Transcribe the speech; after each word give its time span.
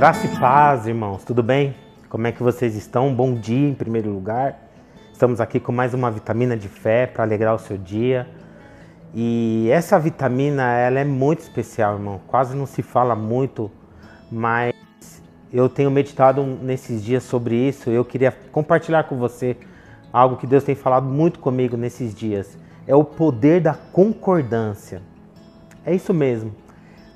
Graça 0.00 0.26
e 0.26 0.30
paz, 0.38 0.86
irmãos, 0.86 1.24
tudo 1.24 1.42
bem? 1.42 1.76
Como 2.08 2.26
é 2.26 2.32
que 2.32 2.42
vocês 2.42 2.74
estão? 2.74 3.14
Bom 3.14 3.34
dia 3.34 3.68
em 3.68 3.74
primeiro 3.74 4.08
lugar. 4.08 4.58
Estamos 5.12 5.42
aqui 5.42 5.60
com 5.60 5.72
mais 5.72 5.92
uma 5.92 6.10
vitamina 6.10 6.56
de 6.56 6.68
fé 6.68 7.06
para 7.06 7.22
alegrar 7.22 7.54
o 7.54 7.58
seu 7.58 7.76
dia. 7.76 8.26
E 9.14 9.68
essa 9.70 9.98
vitamina, 9.98 10.72
ela 10.72 11.00
é 11.00 11.04
muito 11.04 11.40
especial, 11.40 11.96
irmão. 11.96 12.18
Quase 12.28 12.56
não 12.56 12.64
se 12.64 12.80
fala 12.80 13.14
muito, 13.14 13.70
mas 14.32 14.72
eu 15.52 15.68
tenho 15.68 15.90
meditado 15.90 16.42
nesses 16.46 17.04
dias 17.04 17.22
sobre 17.22 17.54
isso. 17.54 17.90
Eu 17.90 18.02
queria 18.02 18.32
compartilhar 18.50 19.04
com 19.04 19.18
você 19.18 19.54
algo 20.10 20.38
que 20.38 20.46
Deus 20.46 20.64
tem 20.64 20.74
falado 20.74 21.04
muito 21.04 21.40
comigo 21.40 21.76
nesses 21.76 22.14
dias. 22.14 22.56
É 22.86 22.94
o 22.94 23.04
poder 23.04 23.60
da 23.60 23.74
concordância. 23.74 25.02
É 25.84 25.94
isso 25.94 26.14
mesmo. 26.14 26.54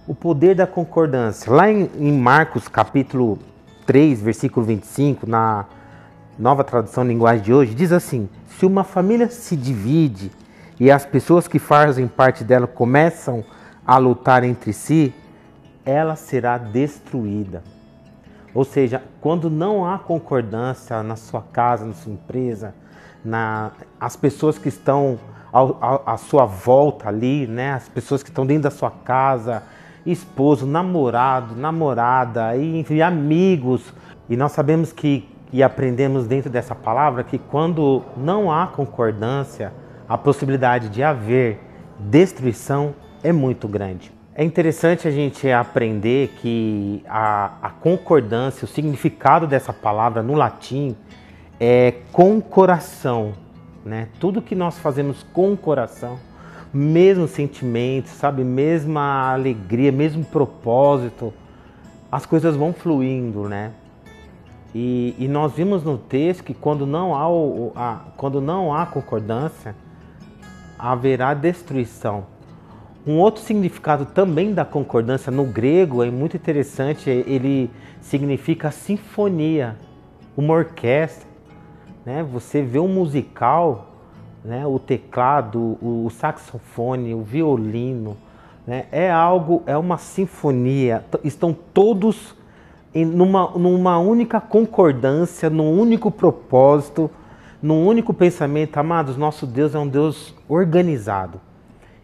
O 0.07 0.15
poder 0.15 0.55
da 0.55 0.67
concordância. 0.67 1.51
Lá 1.51 1.71
em, 1.71 1.91
em 1.97 2.13
Marcos 2.13 2.69
capítulo 2.69 3.39
3, 3.87 4.21
versículo 4.21 4.67
25, 4.67 5.27
na 5.27 5.65
nova 6.39 6.63
tradução 6.63 7.05
linguagem 7.05 7.43
de 7.43 7.55
hoje, 7.55 7.75
diz 7.75 7.91
assim: 7.91 8.29
Se 8.47 8.67
uma 8.67 8.85
família 8.85 9.31
se 9.31 9.57
divide 9.57 10.31
e 10.79 10.91
as 10.91 11.07
pessoas 11.07 11.49
que 11.49 11.59
fazem 11.59 12.07
parte 12.07 12.45
dela 12.45 12.67
começam 12.67 13.43
a 13.87 13.97
lutar 13.97 14.45
entre 14.45 14.75
si, 14.75 15.15
ela 15.87 16.17
será 16.17 16.59
destruída. 16.59 17.63
Ou 18.53 18.63
seja, 18.63 19.03
quando 19.23 19.49
não 19.49 19.87
há 19.87 19.99
concordância 19.99 21.03
na 21.03 21.17
sua 21.17 21.41
casa, 21.41 21.87
na 21.87 21.95
sua 21.95 22.13
empresa, 22.13 22.75
na, 23.25 23.73
as 23.99 24.17
pessoas 24.17 24.59
que 24.59 24.69
estão 24.69 25.19
à 26.05 26.19
sua 26.19 26.45
volta 26.45 27.09
ali, 27.09 27.47
né? 27.47 27.73
As 27.73 27.89
pessoas 27.89 28.23
que 28.23 28.29
estão 28.29 28.45
dentro 28.45 28.65
da 28.65 28.71
sua 28.71 28.91
casa, 28.91 29.63
esposo, 30.07 30.67
namorado, 30.67 31.55
namorada 31.55 32.57
e, 32.57 32.85
e 32.89 33.03
amigos. 33.03 33.93
E 34.29 34.37
nós 34.37 34.53
sabemos 34.53 34.93
que 34.93 35.29
e 35.55 35.63
aprendemos 35.63 36.27
dentro 36.27 36.51
dessa 36.51 36.75
palavra 36.75 37.23
que 37.23 37.39
quando 37.39 38.03
não 38.17 38.51
há 38.51 38.67
concordância, 38.67 39.73
a 40.09 40.19
possibilidade 40.19 40.89
de 40.89 41.01
haver 41.01 41.61
destruição 41.97 42.93
é 43.23 43.33
muito 43.33 43.69
grande. 43.69 44.13
É 44.35 44.43
interessante 44.43 45.07
a 45.07 45.13
gente 45.13 45.49
aprender 45.49 46.35
que 46.41 47.05
a, 47.09 47.53
a 47.63 47.71
concordância, 47.71 48.65
o 48.65 48.69
significado 48.69 49.47
dessa 49.47 49.73
palavra 49.73 50.25
no 50.25 50.35
latim 50.35 50.97
é 51.61 51.95
com 52.11 52.41
coração, 52.41 53.33
né? 53.85 54.09
Tudo 54.19 54.43
que 54.43 54.57
nós 54.57 54.77
fazemos 54.81 55.23
com 55.33 55.57
coração, 55.57 56.19
mesmo 56.75 57.29
sentimento, 57.29 58.09
sabe, 58.09 58.43
mesma 58.43 59.33
alegria, 59.33 59.93
mesmo 59.93 60.25
propósito, 60.25 61.33
as 62.11 62.27
coisas 62.27 62.57
vão 62.57 62.73
fluindo, 62.73 63.49
né? 63.49 63.71
E, 64.75 65.15
e 65.17 65.29
nós 65.29 65.53
vimos 65.53 65.85
no 65.85 65.97
texto 65.97 66.43
que 66.43 66.53
quando 66.53 66.85
não 66.85 67.15
há, 67.15 67.29
o, 67.31 67.73
a, 67.77 68.01
quando 68.17 68.41
não 68.41 68.75
há 68.75 68.85
concordância, 68.85 69.77
haverá 70.77 71.33
destruição. 71.33 72.27
Um 73.07 73.19
outro 73.19 73.41
significado 73.43 74.07
também 74.07 74.53
da 74.53 74.65
concordância 74.65 75.31
no 75.31 75.45
grego 75.45 76.03
é 76.03 76.11
muito 76.11 76.37
interessante, 76.37 77.09
ele 77.09 77.71
significa 78.01 78.73
sinfonia, 78.73 79.77
uma 80.37 80.55
orquestra. 80.55 81.29
Né? 82.05 82.25
Você 82.33 82.63
vê 82.63 82.81
um 82.81 82.89
musical, 82.89 83.94
né? 84.45 84.67
o 84.67 84.79
teclado, 84.79 85.79
o, 85.81 86.11
saxofone, 86.11 87.15
o 87.15 87.23
violino, 87.23 88.17
né? 88.67 88.87
é 88.93 89.11
algo, 89.11 89.63
é 89.67 89.77
uma 89.77 89.97
sinfonia, 89.97 91.05
estão 91.25 91.57
todos 91.73 92.35
em 92.95 93.05
numa, 93.05 93.51
numa 93.53 93.99
única 93.99 94.41
concordância, 94.41 95.51
num 95.51 95.79
único 95.79 96.11
propósito, 96.11 97.11
num 97.61 97.87
único 97.87 98.13
pensamento. 98.13 98.77
Amados, 98.77 99.17
nosso 99.17 99.47
Deus 99.47 99.75
é 99.75 99.79
um 99.79 99.89
Deus 99.89 100.35
organizado. 100.49 101.41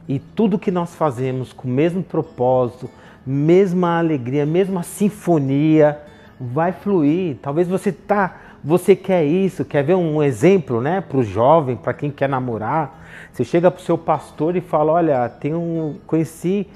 E 0.08 0.18
tudo 0.18 0.58
que 0.58 0.70
nós 0.70 0.94
fazemos 0.94 1.52
com 1.52 1.68
o 1.68 1.70
mesmo 1.70 2.02
propósito, 2.02 2.90
mesma 3.24 3.98
alegria, 3.98 4.44
mesma 4.44 4.82
sinfonia, 4.82 6.00
vai 6.40 6.72
fluir. 6.72 7.36
Talvez 7.40 7.68
você 7.68 7.92
tá, 7.92 8.49
você 8.62 8.94
quer 8.94 9.24
isso, 9.24 9.64
quer 9.64 9.82
ver 9.82 9.94
um 9.94 10.22
exemplo, 10.22 10.80
né, 10.80 11.00
para 11.00 11.18
o 11.18 11.22
jovem, 11.22 11.76
para 11.76 11.94
quem 11.94 12.10
quer 12.10 12.28
namorar. 12.28 13.02
Você 13.32 13.44
chega 13.44 13.70
para 13.70 13.80
o 13.80 13.82
seu 13.82 13.96
pastor 13.96 14.56
e 14.56 14.60
fala, 14.60 14.92
olha, 14.92 15.28
tem 15.28 15.54
um, 15.54 15.96
conheci 16.06 16.66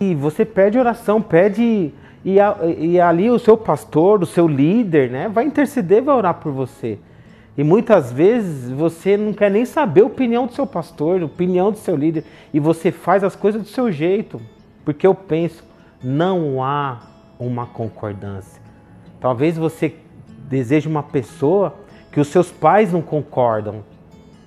e 0.00 0.14
você 0.14 0.44
pede 0.44 0.78
oração, 0.78 1.22
pede 1.22 1.92
e, 2.24 2.40
a, 2.40 2.56
e 2.78 3.00
ali 3.00 3.30
o 3.30 3.38
seu 3.38 3.56
pastor, 3.56 4.22
o 4.22 4.26
seu 4.26 4.46
líder, 4.46 5.10
né, 5.10 5.28
vai 5.28 5.44
interceder, 5.44 6.02
vai 6.02 6.14
orar 6.16 6.34
por 6.34 6.52
você. 6.52 6.98
E 7.56 7.64
muitas 7.64 8.12
vezes 8.12 8.70
você 8.70 9.16
não 9.16 9.32
quer 9.32 9.50
nem 9.50 9.64
saber 9.64 10.02
a 10.02 10.06
opinião 10.06 10.46
do 10.46 10.52
seu 10.52 10.66
pastor, 10.66 11.22
a 11.22 11.24
opinião 11.24 11.72
do 11.72 11.78
seu 11.78 11.96
líder, 11.96 12.24
e 12.52 12.60
você 12.60 12.92
faz 12.92 13.24
as 13.24 13.34
coisas 13.34 13.62
do 13.62 13.68
seu 13.68 13.90
jeito. 13.90 14.40
Porque 14.84 15.06
eu 15.06 15.14
penso, 15.14 15.64
não 16.04 16.62
há 16.62 17.00
uma 17.38 17.66
concordância. 17.66 18.60
Talvez 19.18 19.56
você 19.56 19.94
deseje 20.48 20.88
uma 20.88 21.02
pessoa 21.02 21.74
que 22.10 22.20
os 22.20 22.28
seus 22.28 22.50
pais 22.50 22.92
não 22.92 23.02
concordam. 23.02 23.84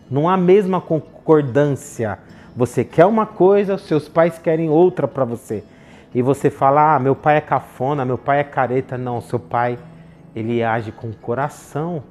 Não 0.10 0.28
há 0.28 0.34
a 0.34 0.38
mesma 0.38 0.82
concordância. 0.82 2.18
Você 2.56 2.84
quer 2.84 3.06
uma 3.06 3.26
coisa, 3.26 3.76
os 3.76 3.84
seus 3.84 4.10
pais 4.10 4.40
querem 4.40 4.70
outra 4.70 5.08
para 5.08 5.24
você. 5.24 5.64
E 6.14 6.22
você 6.22 6.50
fala: 6.50 6.96
"Ah, 6.96 7.00
meu 7.00 7.16
pai 7.16 7.38
é 7.38 7.42
cafona, 7.42 8.04
meu 8.04 8.18
pai 8.18 8.40
é 8.40 8.44
careta". 8.44 8.98
Não, 8.98 9.22
seu 9.22 9.40
pai 9.40 9.78
ele 10.36 10.64
age 10.64 10.92
com 10.92 11.12
coração 11.12 12.04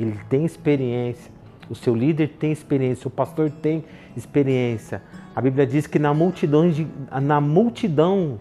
ele 0.00 0.18
tem 0.28 0.44
experiência, 0.44 1.30
o 1.68 1.74
seu 1.74 1.94
líder 1.94 2.28
tem 2.38 2.52
experiência, 2.52 3.06
o 3.06 3.10
pastor 3.10 3.50
tem 3.50 3.84
experiência. 4.16 5.02
A 5.34 5.40
Bíblia 5.40 5.66
diz 5.66 5.86
que 5.86 5.98
na 5.98 6.12
multidão, 6.12 6.68
de, 6.70 6.86
na 7.22 7.40
multidão 7.40 8.40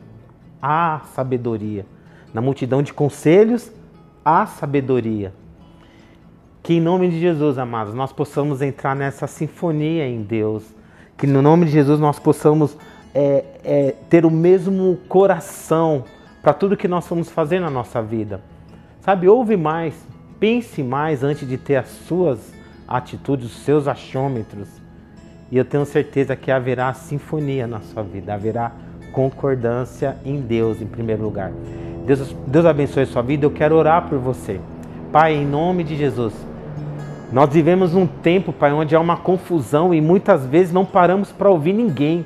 há 0.61 1.01
sabedoria, 1.13 1.85
na 2.33 2.41
multidão 2.41 2.81
de 2.81 2.93
conselhos 2.93 3.71
há 4.29 4.45
sabedoria. 4.45 5.33
Que 6.61 6.75
em 6.75 6.81
nome 6.81 7.09
de 7.09 7.19
Jesus, 7.19 7.57
amados, 7.57 7.93
nós 7.93 8.11
possamos 8.11 8.61
entrar 8.61 8.95
nessa 8.95 9.27
sinfonia 9.27 10.07
em 10.07 10.21
Deus. 10.21 10.63
Que 11.17 11.25
no 11.25 11.41
nome 11.41 11.65
de 11.65 11.71
Jesus 11.71 11.99
nós 11.99 12.19
possamos 12.19 12.77
é, 13.13 13.45
é, 13.63 13.95
ter 14.09 14.25
o 14.25 14.31
mesmo 14.31 14.97
coração 15.07 16.03
para 16.41 16.53
tudo 16.53 16.77
que 16.77 16.87
nós 16.87 17.07
vamos 17.07 17.29
fazer 17.29 17.59
na 17.59 17.69
nossa 17.69 18.01
vida. 18.01 18.41
Sabe, 19.01 19.27
ouve 19.27 19.57
mais, 19.57 19.95
Pense 20.39 20.81
mais 20.81 21.21
antes 21.21 21.45
de 21.45 21.57
ter 21.57 21.75
as 21.75 21.89
suas 21.89 22.53
atitudes, 22.87 23.47
os 23.47 23.59
seus 23.63 23.89
achômetros. 23.89 24.69
E 25.51 25.57
eu 25.57 25.65
tenho 25.65 25.85
certeza 25.85 26.35
que 26.35 26.49
haverá 26.49 26.93
sinfonia 26.93 27.67
na 27.67 27.81
sua 27.81 28.03
vida, 28.03 28.33
haverá 28.33 28.71
concordância 29.11 30.17
em 30.25 30.39
Deus 30.39 30.81
em 30.81 30.85
primeiro 30.85 31.23
lugar. 31.23 31.51
Deus, 32.05 32.35
Deus 32.47 32.65
abençoe 32.65 33.03
a 33.03 33.07
sua 33.07 33.21
vida. 33.21 33.45
Eu 33.45 33.51
quero 33.51 33.75
orar 33.75 34.07
por 34.07 34.17
você. 34.17 34.59
Pai, 35.11 35.35
em 35.35 35.45
nome 35.45 35.83
de 35.83 35.95
Jesus. 35.95 36.33
Nós 37.31 37.53
vivemos 37.53 37.93
um 37.93 38.07
tempo, 38.07 38.51
Pai, 38.51 38.73
onde 38.73 38.95
há 38.95 38.99
uma 38.99 39.17
confusão 39.17 39.93
e 39.93 40.01
muitas 40.01 40.45
vezes 40.45 40.73
não 40.73 40.83
paramos 40.83 41.31
para 41.31 41.49
ouvir 41.49 41.73
ninguém. 41.73 42.25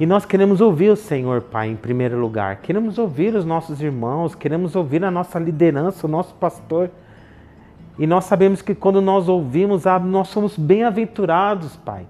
E 0.00 0.06
nós 0.06 0.26
queremos 0.26 0.60
ouvir 0.60 0.90
o 0.90 0.96
Senhor, 0.96 1.40
Pai, 1.40 1.68
em 1.68 1.76
primeiro 1.76 2.18
lugar. 2.18 2.56
Queremos 2.56 2.98
ouvir 2.98 3.34
os 3.36 3.44
nossos 3.44 3.80
irmãos, 3.80 4.34
queremos 4.34 4.74
ouvir 4.74 5.04
a 5.04 5.10
nossa 5.10 5.38
liderança, 5.38 6.06
o 6.06 6.10
nosso 6.10 6.34
pastor. 6.34 6.90
E 7.96 8.04
nós 8.04 8.24
sabemos 8.24 8.60
que 8.60 8.74
quando 8.74 9.00
nós 9.00 9.28
ouvimos, 9.28 9.86
ah, 9.86 10.00
nós 10.00 10.26
somos 10.28 10.58
bem-aventurados, 10.58 11.76
Pai. 11.76 12.06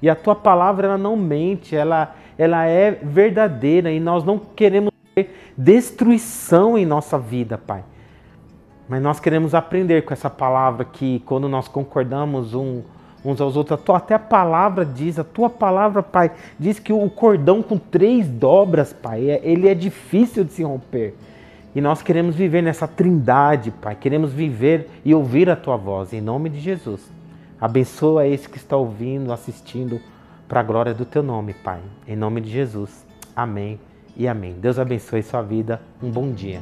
E 0.00 0.08
a 0.08 0.14
tua 0.14 0.34
palavra 0.34 0.86
ela 0.86 0.98
não 0.98 1.14
mente, 1.14 1.76
ela, 1.76 2.14
ela 2.38 2.66
é 2.66 2.90
verdadeira 2.90 3.90
e 3.90 4.00
nós 4.00 4.24
não 4.24 4.38
queremos 4.38 4.92
ter 5.14 5.34
destruição 5.56 6.76
em 6.76 6.84
nossa 6.84 7.18
vida, 7.18 7.56
Pai. 7.56 7.84
Mas 8.88 9.02
nós 9.02 9.18
queremos 9.18 9.54
aprender 9.54 10.02
com 10.02 10.12
essa 10.12 10.30
palavra 10.30 10.84
que 10.84 11.20
quando 11.26 11.48
nós 11.48 11.66
concordamos 11.66 12.54
um 12.54 12.82
uns 13.26 13.40
aos 13.40 13.56
outros. 13.56 13.78
Até 13.88 14.14
a 14.14 14.18
palavra 14.18 14.84
diz, 14.84 15.18
a 15.18 15.24
tua 15.24 15.50
palavra, 15.50 16.02
Pai, 16.02 16.30
diz 16.58 16.78
que 16.78 16.92
o 16.92 17.10
cordão 17.10 17.62
com 17.62 17.76
três 17.76 18.28
dobras, 18.28 18.92
Pai, 18.92 19.30
é, 19.30 19.40
ele 19.42 19.68
é 19.68 19.74
difícil 19.74 20.44
de 20.44 20.52
se 20.52 20.62
romper. 20.62 21.14
E 21.74 21.80
nós 21.80 22.02
queremos 22.02 22.34
viver 22.34 22.62
nessa 22.62 22.86
trindade, 22.88 23.70
Pai. 23.70 23.96
Queremos 23.96 24.32
viver 24.32 24.88
e 25.04 25.14
ouvir 25.14 25.50
a 25.50 25.56
tua 25.56 25.76
voz, 25.76 26.12
em 26.12 26.20
nome 26.20 26.48
de 26.48 26.60
Jesus. 26.60 27.00
Abençoa 27.60 28.26
esse 28.26 28.48
que 28.48 28.56
está 28.56 28.76
ouvindo, 28.76 29.32
assistindo, 29.32 30.00
para 30.48 30.60
a 30.60 30.62
glória 30.62 30.94
do 30.94 31.04
teu 31.04 31.22
nome, 31.22 31.54
Pai. 31.54 31.80
Em 32.06 32.16
nome 32.16 32.40
de 32.40 32.50
Jesus. 32.50 33.06
Amém 33.34 33.80
e 34.16 34.26
amém. 34.26 34.54
Deus 34.54 34.78
abençoe 34.78 35.22
sua 35.22 35.42
vida. 35.42 35.80
Um 36.02 36.10
bom 36.10 36.32
dia. 36.32 36.60